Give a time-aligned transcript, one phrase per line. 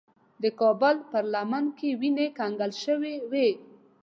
[0.41, 3.49] د کابل پر لمن کې وینې کنګل شوې وې.